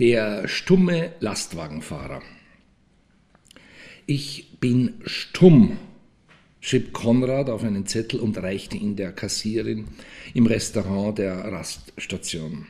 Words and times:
Der 0.00 0.48
stumme 0.48 1.12
Lastwagenfahrer. 1.20 2.20
Ich 4.06 4.58
bin 4.58 4.94
stumm, 5.04 5.76
schrieb 6.60 6.92
Konrad 6.92 7.48
auf 7.48 7.62
einen 7.62 7.86
Zettel 7.86 8.18
und 8.18 8.36
reichte 8.38 8.76
ihn 8.76 8.96
der 8.96 9.12
Kassierin 9.12 9.86
im 10.34 10.46
Restaurant 10.46 11.18
der 11.18 11.36
Raststation. 11.36 12.66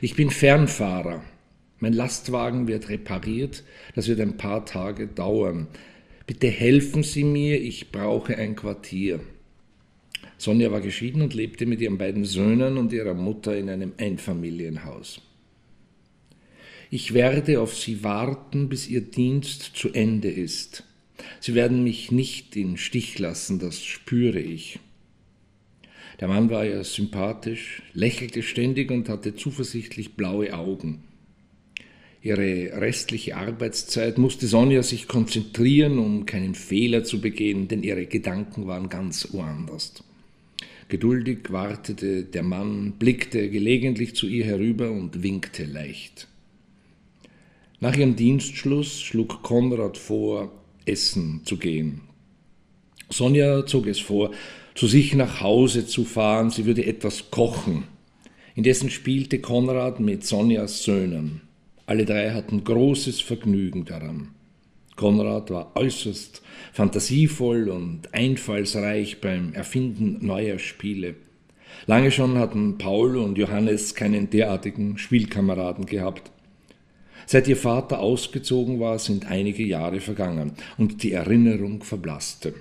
Ich 0.00 0.14
bin 0.14 0.30
Fernfahrer. 0.30 1.24
Mein 1.80 1.94
Lastwagen 1.94 2.68
wird 2.68 2.90
repariert. 2.90 3.64
Das 3.96 4.06
wird 4.06 4.20
ein 4.20 4.36
paar 4.36 4.64
Tage 4.66 5.08
dauern. 5.08 5.66
Bitte 6.28 6.46
helfen 6.46 7.02
Sie 7.02 7.24
mir, 7.24 7.60
ich 7.60 7.90
brauche 7.90 8.38
ein 8.38 8.54
Quartier. 8.54 9.18
Sonja 10.38 10.70
war 10.70 10.80
geschieden 10.80 11.22
und 11.22 11.34
lebte 11.34 11.66
mit 11.66 11.80
ihren 11.80 11.98
beiden 11.98 12.24
Söhnen 12.24 12.78
und 12.78 12.92
ihrer 12.92 13.14
Mutter 13.14 13.56
in 13.56 13.68
einem 13.68 13.94
Einfamilienhaus. 13.98 15.20
Ich 16.94 17.12
werde 17.12 17.60
auf 17.60 17.76
Sie 17.76 18.04
warten, 18.04 18.68
bis 18.68 18.86
Ihr 18.86 19.00
Dienst 19.00 19.72
zu 19.74 19.92
Ende 19.92 20.30
ist. 20.30 20.84
Sie 21.40 21.56
werden 21.56 21.82
mich 21.82 22.12
nicht 22.12 22.54
in 22.54 22.76
Stich 22.76 23.18
lassen, 23.18 23.58
das 23.58 23.82
spüre 23.82 24.38
ich. 24.38 24.78
Der 26.20 26.28
Mann 26.28 26.50
war 26.50 26.64
ja 26.64 26.84
sympathisch, 26.84 27.82
lächelte 27.94 28.44
ständig 28.44 28.92
und 28.92 29.08
hatte 29.08 29.34
zuversichtlich 29.34 30.14
blaue 30.14 30.54
Augen. 30.54 31.02
Ihre 32.22 32.80
restliche 32.80 33.38
Arbeitszeit 33.38 34.16
musste 34.16 34.46
Sonja 34.46 34.84
sich 34.84 35.08
konzentrieren, 35.08 35.98
um 35.98 36.26
keinen 36.26 36.54
Fehler 36.54 37.02
zu 37.02 37.20
begehen, 37.20 37.66
denn 37.66 37.82
ihre 37.82 38.06
Gedanken 38.06 38.68
waren 38.68 38.88
ganz 38.88 39.30
woanders. 39.32 39.94
Geduldig 40.86 41.50
wartete 41.50 42.22
der 42.22 42.44
Mann, 42.44 42.92
blickte 43.00 43.50
gelegentlich 43.50 44.14
zu 44.14 44.28
ihr 44.28 44.44
herüber 44.44 44.92
und 44.92 45.24
winkte 45.24 45.64
leicht. 45.64 46.28
Nach 47.84 47.94
ihrem 47.94 48.16
Dienstschluss 48.16 49.02
schlug 49.02 49.42
Konrad 49.42 49.98
vor, 49.98 50.50
essen 50.86 51.42
zu 51.44 51.58
gehen. 51.58 52.00
Sonja 53.10 53.66
zog 53.66 53.86
es 53.88 54.00
vor, 54.00 54.30
zu 54.74 54.86
sich 54.86 55.14
nach 55.14 55.42
Hause 55.42 55.86
zu 55.86 56.04
fahren, 56.06 56.48
sie 56.48 56.64
würde 56.64 56.86
etwas 56.86 57.30
kochen. 57.30 57.84
Indessen 58.54 58.88
spielte 58.88 59.38
Konrad 59.38 60.00
mit 60.00 60.24
Sonjas 60.24 60.82
Söhnen. 60.82 61.42
Alle 61.84 62.06
drei 62.06 62.30
hatten 62.30 62.64
großes 62.64 63.20
Vergnügen 63.20 63.84
daran. 63.84 64.30
Konrad 64.96 65.50
war 65.50 65.76
äußerst 65.76 66.40
fantasievoll 66.72 67.68
und 67.68 68.14
einfallsreich 68.14 69.20
beim 69.20 69.52
Erfinden 69.52 70.24
neuer 70.24 70.58
Spiele. 70.58 71.16
Lange 71.84 72.10
schon 72.10 72.38
hatten 72.38 72.78
Paul 72.78 73.18
und 73.18 73.36
Johannes 73.36 73.94
keinen 73.94 74.30
derartigen 74.30 74.96
Spielkameraden 74.96 75.84
gehabt. 75.84 76.30
Seit 77.26 77.48
ihr 77.48 77.56
Vater 77.56 78.00
ausgezogen 78.00 78.80
war, 78.80 78.98
sind 78.98 79.26
einige 79.26 79.64
Jahre 79.64 80.00
vergangen 80.00 80.52
und 80.76 81.02
die 81.02 81.12
Erinnerung 81.12 81.82
verblasste. 81.82 82.54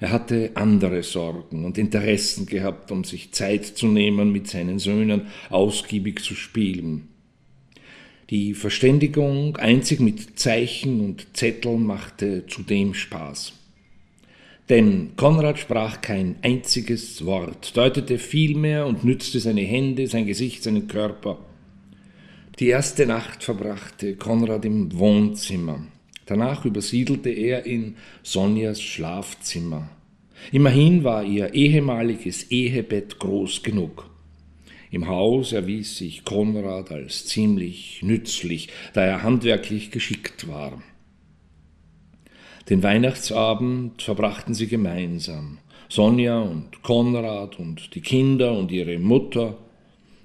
Er 0.00 0.12
hatte 0.12 0.52
andere 0.54 1.02
Sorgen 1.02 1.64
und 1.64 1.76
Interessen 1.76 2.46
gehabt, 2.46 2.90
um 2.90 3.04
sich 3.04 3.32
Zeit 3.32 3.66
zu 3.66 3.86
nehmen, 3.86 4.32
mit 4.32 4.48
seinen 4.48 4.78
Söhnen 4.78 5.26
ausgiebig 5.50 6.22
zu 6.22 6.34
spielen. 6.34 7.08
Die 8.30 8.54
Verständigung 8.54 9.56
einzig 9.56 10.00
mit 10.00 10.38
Zeichen 10.38 11.00
und 11.00 11.26
Zetteln 11.36 11.84
machte 11.84 12.46
zudem 12.46 12.94
Spaß. 12.94 13.52
Denn 14.70 15.16
Konrad 15.16 15.58
sprach 15.58 16.00
kein 16.00 16.36
einziges 16.42 17.26
Wort, 17.26 17.76
deutete 17.76 18.18
vielmehr 18.18 18.86
und 18.86 19.02
nützte 19.04 19.40
seine 19.40 19.62
Hände, 19.62 20.06
sein 20.06 20.26
Gesicht, 20.26 20.62
seinen 20.62 20.86
Körper. 20.86 21.38
Die 22.60 22.68
erste 22.68 23.06
Nacht 23.06 23.42
verbrachte 23.42 24.16
Konrad 24.16 24.66
im 24.66 24.98
Wohnzimmer. 24.98 25.82
Danach 26.26 26.66
übersiedelte 26.66 27.30
er 27.30 27.64
in 27.64 27.96
Sonjas 28.22 28.82
Schlafzimmer. 28.82 29.88
Immerhin 30.52 31.02
war 31.02 31.24
ihr 31.24 31.54
ehemaliges 31.54 32.50
Ehebett 32.50 33.18
groß 33.18 33.62
genug. 33.62 34.10
Im 34.90 35.08
Haus 35.08 35.52
erwies 35.52 35.96
sich 35.96 36.22
Konrad 36.26 36.92
als 36.92 37.24
ziemlich 37.24 38.02
nützlich, 38.02 38.68
da 38.92 39.06
er 39.06 39.22
handwerklich 39.22 39.90
geschickt 39.90 40.46
war. 40.46 40.82
Den 42.68 42.82
Weihnachtsabend 42.82 44.02
verbrachten 44.02 44.52
sie 44.52 44.66
gemeinsam. 44.66 45.60
Sonja 45.88 46.38
und 46.38 46.82
Konrad 46.82 47.58
und 47.58 47.94
die 47.94 48.02
Kinder 48.02 48.52
und 48.52 48.70
ihre 48.70 48.98
Mutter 48.98 49.56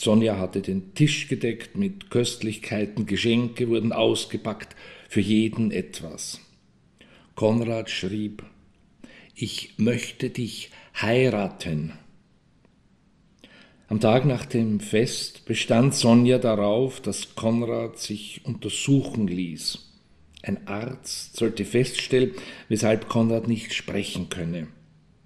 Sonja 0.00 0.38
hatte 0.38 0.60
den 0.60 0.94
Tisch 0.94 1.28
gedeckt 1.28 1.76
mit 1.76 2.10
Köstlichkeiten, 2.10 3.06
Geschenke 3.06 3.68
wurden 3.68 3.92
ausgepackt, 3.92 4.76
für 5.08 5.20
jeden 5.20 5.70
etwas. 5.70 6.40
Konrad 7.34 7.90
schrieb, 7.90 8.42
ich 9.34 9.74
möchte 9.76 10.30
dich 10.30 10.70
heiraten. 11.00 11.92
Am 13.88 14.00
Tag 14.00 14.26
nach 14.26 14.44
dem 14.44 14.80
Fest 14.80 15.46
bestand 15.46 15.94
Sonja 15.94 16.38
darauf, 16.38 17.00
dass 17.00 17.34
Konrad 17.36 17.98
sich 17.98 18.42
untersuchen 18.44 19.26
ließ. 19.26 19.78
Ein 20.42 20.66
Arzt 20.66 21.36
sollte 21.36 21.64
feststellen, 21.64 22.32
weshalb 22.68 23.08
Konrad 23.08 23.48
nicht 23.48 23.72
sprechen 23.72 24.28
könne. 24.28 24.68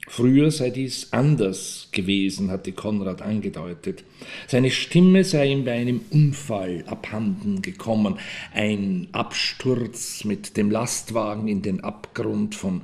Früher 0.09 0.51
sei 0.51 0.71
dies 0.71 1.13
anders 1.13 1.89
gewesen, 1.93 2.51
hatte 2.51 2.73
Konrad 2.73 3.23
angedeutet. 3.23 4.05
Seine 4.49 4.71
Stimme 4.71 5.25
sei 5.25 5.47
ihm 5.47 5.65
bei 5.65 5.73
einem 5.73 6.01
Unfall 6.11 6.85
abhanden 6.87 7.63
gekommen, 7.63 8.19
ein 8.53 9.09
Absturz 9.13 10.25
mit 10.25 10.57
dem 10.57 10.71
Lastwagen 10.71 11.47
in 11.49 11.63
den 11.63 11.83
Abgrund 11.85 12.55
von 12.55 12.83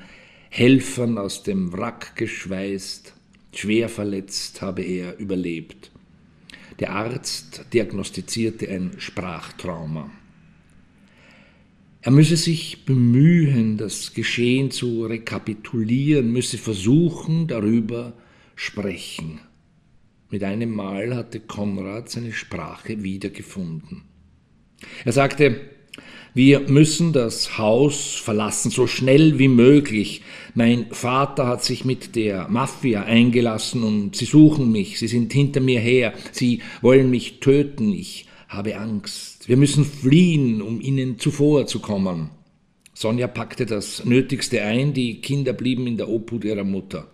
Helfern 0.48 1.18
aus 1.18 1.42
dem 1.42 1.72
Wrack 1.72 2.16
geschweißt, 2.16 3.12
schwer 3.52 3.88
verletzt 3.88 4.62
habe 4.62 4.82
er 4.82 5.18
überlebt. 5.18 5.90
Der 6.78 6.92
Arzt 6.92 7.64
diagnostizierte 7.72 8.68
ein 8.68 8.92
Sprachtrauma. 8.98 10.10
Er 12.08 12.12
müsse 12.12 12.38
sich 12.38 12.86
bemühen, 12.86 13.76
das 13.76 14.14
Geschehen 14.14 14.70
zu 14.70 15.04
rekapitulieren, 15.04 16.32
müsse 16.32 16.56
versuchen, 16.56 17.48
darüber 17.48 18.14
sprechen. 18.56 19.40
Mit 20.30 20.42
einem 20.42 20.74
Mal 20.74 21.14
hatte 21.14 21.38
Konrad 21.38 22.08
seine 22.08 22.32
Sprache 22.32 23.02
wiedergefunden. 23.02 24.04
Er 25.04 25.12
sagte, 25.12 25.60
wir 26.32 26.60
müssen 26.60 27.12
das 27.12 27.58
Haus 27.58 28.14
verlassen, 28.14 28.70
so 28.70 28.86
schnell 28.86 29.38
wie 29.38 29.48
möglich. 29.48 30.22
Mein 30.54 30.86
Vater 30.90 31.46
hat 31.46 31.62
sich 31.62 31.84
mit 31.84 32.16
der 32.16 32.48
Mafia 32.48 33.02
eingelassen 33.02 33.82
und 33.82 34.16
sie 34.16 34.24
suchen 34.24 34.72
mich, 34.72 34.98
sie 34.98 35.08
sind 35.08 35.34
hinter 35.34 35.60
mir 35.60 35.80
her, 35.80 36.14
sie 36.32 36.62
wollen 36.80 37.10
mich 37.10 37.40
töten, 37.40 37.92
ich 37.92 38.27
habe 38.48 38.76
Angst. 38.78 39.48
Wir 39.48 39.56
müssen 39.56 39.84
fliehen, 39.84 40.62
um 40.62 40.80
ihnen 40.80 41.18
zuvorzukommen. 41.18 42.30
Sonja 42.94 43.28
packte 43.28 43.66
das 43.66 44.04
Nötigste 44.04 44.62
ein, 44.62 44.92
die 44.92 45.20
Kinder 45.20 45.52
blieben 45.52 45.86
in 45.86 45.96
der 45.96 46.08
Obhut 46.08 46.44
ihrer 46.44 46.64
Mutter. 46.64 47.06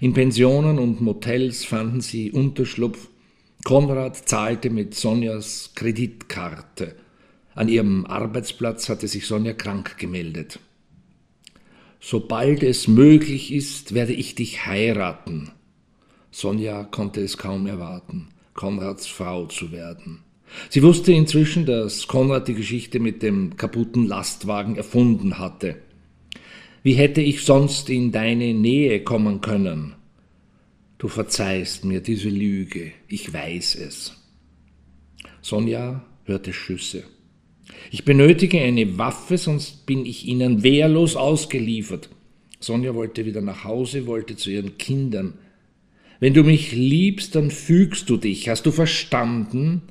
In 0.00 0.12
Pensionen 0.12 0.78
und 0.78 1.00
Motels 1.00 1.64
fanden 1.64 2.00
sie 2.00 2.30
Unterschlupf. 2.30 3.08
Konrad 3.64 4.28
zahlte 4.28 4.70
mit 4.70 4.94
Sonjas 4.94 5.72
Kreditkarte. 5.74 6.94
An 7.54 7.68
ihrem 7.68 8.06
Arbeitsplatz 8.06 8.88
hatte 8.88 9.08
sich 9.08 9.26
Sonja 9.26 9.54
krank 9.54 9.98
gemeldet. 9.98 10.60
Sobald 12.00 12.62
es 12.62 12.86
möglich 12.86 13.52
ist, 13.52 13.94
werde 13.94 14.12
ich 14.12 14.36
dich 14.36 14.66
heiraten. 14.66 15.50
Sonja 16.30 16.84
konnte 16.84 17.20
es 17.20 17.36
kaum 17.36 17.66
erwarten. 17.66 18.28
Konrads 18.58 19.06
Frau 19.06 19.46
zu 19.46 19.70
werden. 19.70 20.24
Sie 20.68 20.82
wusste 20.82 21.12
inzwischen, 21.12 21.64
dass 21.64 22.08
Konrad 22.08 22.48
die 22.48 22.54
Geschichte 22.54 22.98
mit 22.98 23.22
dem 23.22 23.56
kaputten 23.56 24.04
Lastwagen 24.04 24.74
erfunden 24.74 25.38
hatte. 25.38 25.76
Wie 26.82 26.94
hätte 26.94 27.20
ich 27.20 27.44
sonst 27.44 27.88
in 27.88 28.10
deine 28.10 28.54
Nähe 28.54 29.04
kommen 29.04 29.42
können? 29.42 29.94
Du 30.98 31.06
verzeihst 31.06 31.84
mir 31.84 32.00
diese 32.00 32.30
Lüge, 32.30 32.90
ich 33.06 33.32
weiß 33.32 33.76
es. 33.76 34.16
Sonja 35.40 36.04
hörte 36.24 36.52
Schüsse. 36.52 37.04
Ich 37.92 38.04
benötige 38.04 38.60
eine 38.60 38.98
Waffe, 38.98 39.38
sonst 39.38 39.86
bin 39.86 40.04
ich 40.04 40.26
ihnen 40.26 40.64
wehrlos 40.64 41.14
ausgeliefert. 41.14 42.08
Sonja 42.58 42.92
wollte 42.96 43.24
wieder 43.24 43.40
nach 43.40 43.62
Hause, 43.62 44.08
wollte 44.08 44.34
zu 44.34 44.50
ihren 44.50 44.78
Kindern. 44.78 45.34
Wenn 46.20 46.34
du 46.34 46.42
mich 46.42 46.72
liebst, 46.72 47.34
dann 47.34 47.50
fügst 47.50 48.10
du 48.10 48.16
dich. 48.16 48.48
Hast 48.48 48.66
du 48.66 48.72
verstanden? 48.72 49.82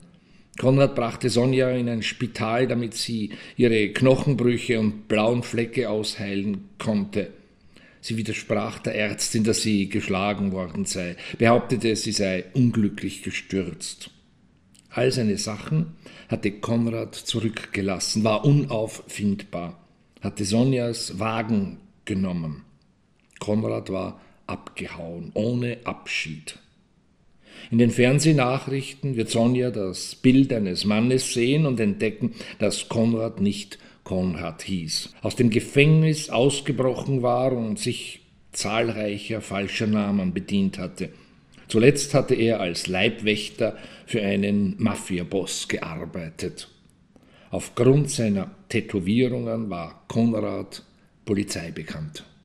Konrad 0.58 0.96
brachte 0.96 1.30
Sonja 1.30 1.70
in 1.70 1.88
ein 1.88 2.02
Spital, 2.02 2.68
damit 2.68 2.96
sie 2.96 3.32
ihre 3.56 3.90
Knochenbrüche 3.90 4.80
und 4.80 5.08
blauen 5.08 5.44
Flecke 5.44 5.90
ausheilen 5.90 6.70
konnte. 6.80 7.32
Sie 8.02 8.18
widersprach 8.18 8.80
der 8.80 8.96
Ärztin, 8.96 9.44
dass 9.44 9.62
sie 9.62 9.88
geschlagen 9.88 10.52
worden 10.52 10.86
sei, 10.86 11.16
behauptete, 11.38 11.96
sie 11.96 12.12
sei 12.12 12.46
unglücklich 12.54 13.24
gestürzt. 13.24 14.10
All 14.90 15.12
seine 15.12 15.38
Sachen 15.38 15.94
hatte 16.28 16.52
Konrad 16.52 17.16
zurückgelassen, 17.16 18.24
war 18.24 18.44
unauffindbar, 18.44 19.80
hatte 20.22 20.44
Sonjas 20.44 21.20
Wagen 21.20 21.78
genommen. 22.06 22.64
Konrad 23.40 23.92
war 23.92 24.20
abgehauen, 24.48 25.32
ohne 25.34 25.78
Abschied. 25.84 26.60
In 27.70 27.80
den 27.80 27.92
Fernsehnachrichten 27.92 29.18
wird 29.18 29.30
Sonja 29.30 29.72
das 29.72 30.16
Bild 30.16 30.54
eines 30.54 30.86
Mannes 30.86 31.34
sehen 31.34 31.66
und 31.66 31.80
entdecken, 31.80 32.34
dass 32.60 32.88
Konrad 32.88 33.42
nicht 33.42 33.78
Konrad 34.04 34.62
hieß, 34.62 35.14
aus 35.22 35.36
dem 35.36 35.50
Gefängnis 35.50 36.30
ausgebrochen 36.30 37.24
war 37.24 37.52
und 37.52 37.78
sich 37.78 38.22
zahlreicher 38.54 39.42
falscher 39.42 39.88
Namen 39.88 40.34
bedient 40.34 40.80
hatte. 40.80 41.10
Zuletzt 41.68 42.14
hatte 42.14 42.34
er 42.34 42.62
als 42.62 42.88
Leibwächter 42.88 43.76
für 44.06 44.22
einen 44.22 44.76
Mafiaboss 44.78 45.68
gearbeitet. 45.68 46.70
Aufgrund 47.52 48.10
seiner 48.10 48.52
Tätowierungen 48.70 49.70
war 49.70 50.06
Konrad 50.08 50.84
polizeibekannt. 51.26 52.24